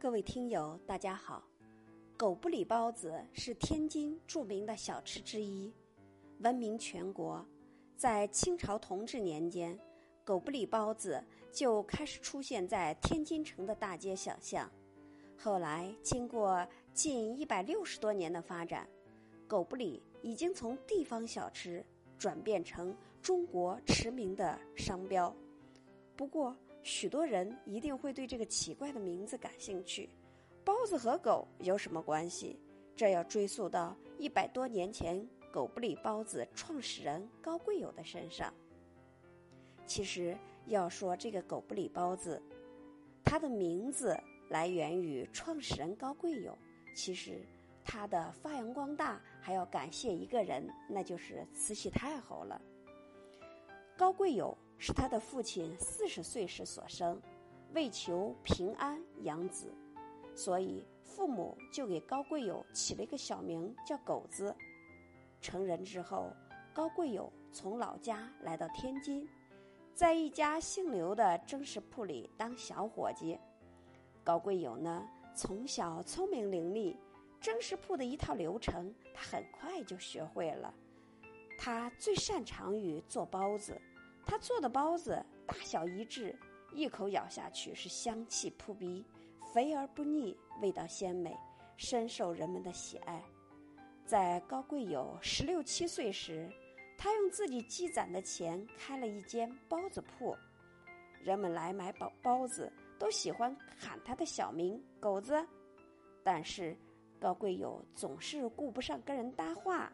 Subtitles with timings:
[0.00, 1.42] 各位听友，大家好。
[2.16, 5.72] 狗不理包子是天津著名的小吃之一，
[6.38, 7.44] 闻名全国。
[7.96, 9.76] 在清朝同治年间，
[10.24, 14.70] 狗不理包子就开始出现在天津城的大街小巷。
[15.36, 18.88] 后来，经过近一百六十多年的发展，
[19.48, 21.84] 狗不理已经从地方小吃
[22.16, 25.34] 转变成中国驰名的商标。
[26.14, 30.08] 不过，许多人一定会对这个奇怪的名字感兴趣，
[30.64, 32.58] 包子和狗有什么关系？
[32.96, 38.52] 这要追溯到一百多年前，狗不理包子创始人高贵友的身上。
[39.86, 40.36] 其实
[40.66, 42.42] 要说这个狗不理包子，
[43.22, 46.56] 它的名字来源于创始人高贵友。
[46.94, 47.40] 其实
[47.84, 52.60] 它的发扬光大还要感谢一个人，那就是慈禧太后了。
[53.96, 54.56] 高贵友。
[54.78, 57.20] 是他的父亲四十岁时所生，
[57.74, 59.74] 为求平安养子，
[60.34, 64.54] 所以父母就给高贵友起了一个小名叫狗子。
[65.40, 66.32] 成人之后，
[66.72, 69.28] 高贵友从老家来到天津，
[69.94, 73.38] 在一家姓刘的蒸食铺里当小伙计。
[74.22, 76.96] 高贵友呢，从小聪明伶俐，
[77.40, 80.72] 蒸食铺的一套流程他很快就学会了。
[81.58, 83.80] 他最擅长于做包子。
[84.28, 86.38] 他做的包子大小一致，
[86.74, 89.02] 一口咬下去是香气扑鼻，
[89.54, 91.34] 肥而不腻，味道鲜美，
[91.78, 93.24] 深受人们的喜爱。
[94.04, 96.46] 在高贵友十六七岁时，
[96.98, 100.36] 他用自己积攒的钱开了一间包子铺，
[101.24, 105.34] 人们来买包包子都喜欢喊他的小名“狗子”，
[106.22, 106.76] 但是
[107.18, 109.90] 高贵友总是顾不上跟人搭话。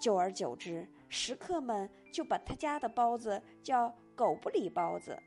[0.00, 5.18] 久而久之，食客们就把他家的包子叫“狗不理包子”。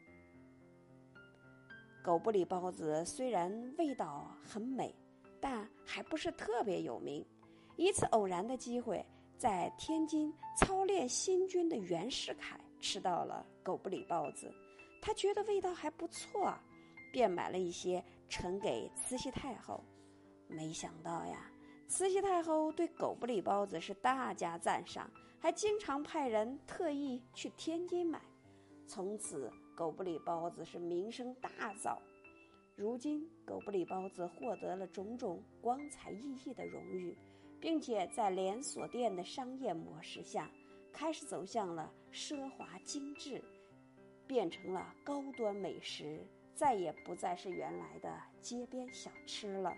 [2.03, 4.93] 狗不理包子虽然味道很美，
[5.39, 7.25] 但还不是特别有名。
[7.77, 9.05] 一次偶然的机会，
[9.37, 14.51] 在天津操练新军的袁世凯吃到了狗不理包子，
[15.01, 16.53] 他觉得味道还不错，
[17.11, 19.83] 便买了一些呈给慈禧太后。
[20.47, 21.49] 没想到呀！
[21.91, 28.21] 慈禧太后对狗不理包子是大加赞赏，还经常派人特意去天津买。
[28.87, 31.97] 从此，狗不理包子是名声大噪。
[32.77, 37.17] 如今，狗不理包子获得了种种光彩熠熠的荣誉，
[37.59, 40.49] 并且在连锁店的商业模式下，
[40.93, 43.43] 开始走向了奢华精致，
[44.25, 46.25] 变成了高端美食，
[46.55, 49.75] 再也不再是原来的街边小吃了。